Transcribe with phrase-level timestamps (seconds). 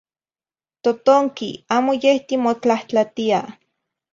[0.83, 3.39] Totonqui, amo yeh timotlahtlatia